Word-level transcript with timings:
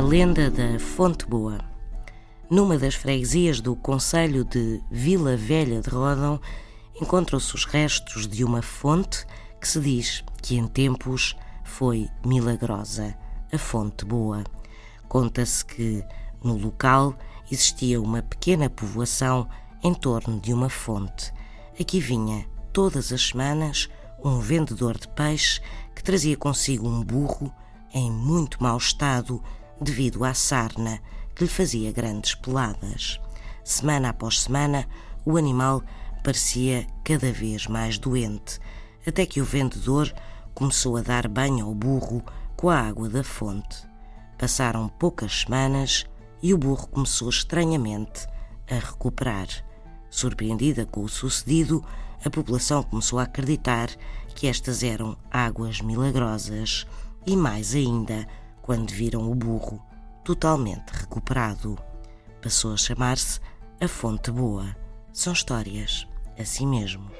lenda 0.00 0.50
da 0.50 0.78
Fonte 0.78 1.26
Boa. 1.26 1.58
Numa 2.48 2.78
das 2.78 2.94
freguesias 2.94 3.60
do 3.60 3.76
Conselho 3.76 4.44
de 4.44 4.82
Vila 4.90 5.36
Velha 5.36 5.82
de 5.82 5.90
Rodão, 5.90 6.40
encontram-se 7.00 7.54
os 7.54 7.64
restos 7.64 8.26
de 8.26 8.42
uma 8.42 8.62
fonte 8.62 9.26
que 9.60 9.68
se 9.68 9.80
diz 9.80 10.24
que 10.40 10.56
em 10.56 10.66
tempos 10.66 11.36
foi 11.62 12.08
milagrosa, 12.24 13.14
a 13.52 13.58
Fonte 13.58 14.04
Boa. 14.04 14.44
Conta-se 15.08 15.64
que 15.64 16.02
no 16.42 16.56
local 16.56 17.14
existia 17.50 18.00
uma 18.00 18.22
pequena 18.22 18.70
povoação 18.70 19.48
em 19.82 19.92
torno 19.92 20.40
de 20.40 20.54
uma 20.54 20.70
fonte. 20.70 21.32
Aqui 21.78 22.00
vinha 22.00 22.46
todas 22.72 23.12
as 23.12 23.28
semanas 23.28 23.90
um 24.24 24.38
vendedor 24.38 24.96
de 24.98 25.08
peixe 25.08 25.60
que 25.94 26.02
trazia 26.02 26.36
consigo 26.36 26.88
um 26.88 27.02
burro 27.02 27.52
em 27.92 28.10
muito 28.10 28.62
mau 28.62 28.78
estado 28.78 29.42
devido 29.82 30.24
à 30.24 30.34
sarna 30.34 31.00
que 31.34 31.44
lhe 31.44 31.50
fazia 31.50 31.92
grandes 31.92 32.34
peladas. 32.34 33.20
Semana 33.64 34.10
após 34.10 34.42
semana, 34.42 34.86
o 35.24 35.36
animal 35.36 35.82
parecia 36.22 36.86
cada 37.04 37.32
vez 37.32 37.66
mais 37.66 37.98
doente, 37.98 38.58
até 39.06 39.26
que 39.26 39.40
o 39.40 39.44
vendedor 39.44 40.12
começou 40.54 40.96
a 40.96 41.02
dar 41.02 41.28
banho 41.28 41.66
ao 41.66 41.74
burro 41.74 42.22
com 42.56 42.70
a 42.70 42.78
água 42.78 43.08
da 43.08 43.24
fonte. 43.24 43.86
Passaram 44.38 44.88
poucas 44.88 45.42
semanas 45.42 46.06
e 46.42 46.52
o 46.52 46.58
burro 46.58 46.88
começou 46.88 47.28
estranhamente 47.28 48.26
a 48.70 48.74
recuperar. 48.74 49.48
Surpreendida 50.10 50.84
com 50.84 51.02
o 51.02 51.08
sucedido, 51.08 51.84
a 52.24 52.30
população 52.30 52.82
começou 52.82 53.18
a 53.18 53.24
acreditar 53.24 53.88
que 54.34 54.46
estas 54.46 54.82
eram 54.82 55.16
águas 55.30 55.80
milagrosas 55.80 56.86
e 57.26 57.36
mais 57.36 57.74
ainda 57.74 58.26
quando 58.62 58.90
viram 58.90 59.30
o 59.30 59.34
burro 59.34 59.82
totalmente 60.24 60.90
recuperado. 60.92 61.76
Passou 62.40 62.72
a 62.72 62.76
chamar-se 62.76 63.40
a 63.80 63.88
Fonte 63.88 64.30
Boa. 64.30 64.74
São 65.12 65.32
histórias 65.32 66.06
assim 66.38 66.66
mesmo. 66.66 67.10